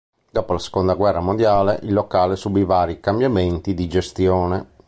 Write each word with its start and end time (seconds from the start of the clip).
Dopo 0.31 0.53
la 0.53 0.57
seconda 0.57 0.95
guerra 0.95 1.19
mondiale 1.19 1.77
il 1.83 1.93
locale 1.93 2.35
subì 2.35 2.63
vari 2.63 2.99
cambiamenti 2.99 3.75
di 3.75 3.87
gestione. 3.87 4.69